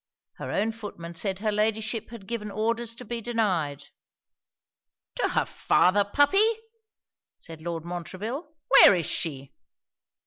[0.39, 3.89] Her own footman said her Ladyship had given orders to be denied.
[5.13, 6.57] 'To her father, puppy?'
[7.37, 8.51] said Lord Montreville.
[8.69, 9.53] 'Where is she?'